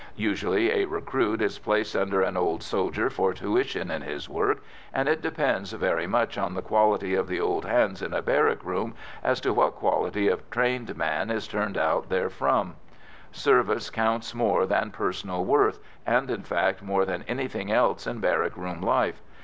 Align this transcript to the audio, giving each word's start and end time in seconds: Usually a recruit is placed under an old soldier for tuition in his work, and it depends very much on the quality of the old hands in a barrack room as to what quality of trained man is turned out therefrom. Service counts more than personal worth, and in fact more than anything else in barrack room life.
Usually 0.17 0.71
a 0.81 0.85
recruit 0.87 1.43
is 1.43 1.59
placed 1.59 1.95
under 1.95 2.23
an 2.23 2.35
old 2.35 2.63
soldier 2.63 3.07
for 3.11 3.35
tuition 3.35 3.91
in 3.91 4.01
his 4.01 4.27
work, 4.27 4.63
and 4.91 5.07
it 5.07 5.21
depends 5.21 5.73
very 5.73 6.07
much 6.07 6.39
on 6.39 6.55
the 6.55 6.63
quality 6.63 7.13
of 7.13 7.27
the 7.27 7.39
old 7.39 7.65
hands 7.65 8.01
in 8.01 8.11
a 8.11 8.23
barrack 8.23 8.65
room 8.65 8.95
as 9.23 9.39
to 9.41 9.53
what 9.53 9.75
quality 9.75 10.27
of 10.27 10.49
trained 10.49 10.97
man 10.97 11.29
is 11.29 11.47
turned 11.47 11.77
out 11.77 12.09
therefrom. 12.09 12.77
Service 13.31 13.91
counts 13.91 14.33
more 14.33 14.65
than 14.65 14.89
personal 14.89 15.45
worth, 15.45 15.77
and 16.03 16.31
in 16.31 16.41
fact 16.41 16.81
more 16.81 17.05
than 17.05 17.23
anything 17.27 17.71
else 17.71 18.07
in 18.07 18.19
barrack 18.19 18.57
room 18.57 18.81
life. 18.81 19.21